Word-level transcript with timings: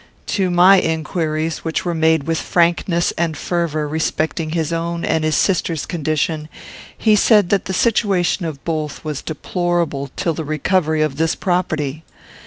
To 0.33 0.49
my 0.49 0.79
inquiries, 0.79 1.59
which 1.59 1.85
were 1.85 1.93
made 1.93 2.23
with 2.23 2.41
frankness 2.41 3.13
and 3.19 3.37
fervour, 3.37 3.87
respecting 3.87 4.49
his 4.53 4.73
own 4.73 5.05
and 5.05 5.23
his 5.23 5.35
sister's 5.35 5.85
condition, 5.85 6.49
he 6.97 7.15
said 7.15 7.49
that 7.49 7.65
the 7.65 7.71
situation 7.73 8.47
of 8.47 8.65
both 8.65 9.05
was 9.05 9.21
deplorable 9.21 10.09
till 10.15 10.33
the 10.33 10.43
recovery 10.43 11.03
of 11.03 11.17
this 11.17 11.35
property. 11.35 12.03